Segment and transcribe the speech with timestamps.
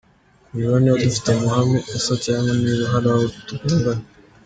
[0.45, 4.05] –Kureba niba dufite amahame asa cg niba hari aho tugongana